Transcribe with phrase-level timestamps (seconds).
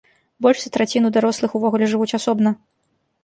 [0.43, 2.55] Больш за траціну дарослых увогуле жывуць асобна.